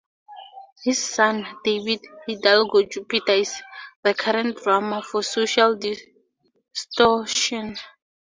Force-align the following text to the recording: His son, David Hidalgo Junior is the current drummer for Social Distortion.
His 0.83 0.97
son, 0.97 1.45
David 1.63 1.99
Hidalgo 2.25 2.81
Junior 2.89 3.21
is 3.35 3.61
the 4.01 4.15
current 4.15 4.57
drummer 4.57 5.03
for 5.03 5.21
Social 5.21 5.77
Distortion. 6.73 7.75